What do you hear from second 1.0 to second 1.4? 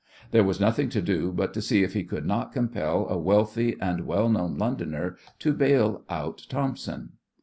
do